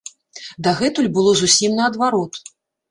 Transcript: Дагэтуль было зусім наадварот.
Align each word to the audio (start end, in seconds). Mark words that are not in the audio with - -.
Дагэтуль 0.69 1.11
было 1.19 1.37
зусім 1.43 1.79
наадварот. 1.83 2.43